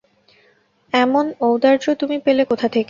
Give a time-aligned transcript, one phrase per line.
[0.93, 2.79] এমন ঔদার্য তুমি পেলে কোথা থেকে!